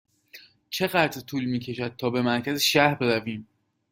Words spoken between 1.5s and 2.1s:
کشد تا